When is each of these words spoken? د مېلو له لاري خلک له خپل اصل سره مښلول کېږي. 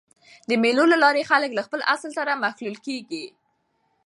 د 0.49 0.51
مېلو 0.63 0.83
له 0.91 0.97
لاري 1.03 1.23
خلک 1.31 1.51
له 1.55 1.61
خپل 1.67 1.81
اصل 1.93 2.09
سره 2.17 2.39
مښلول 2.43 2.77
کېږي. 2.85 3.25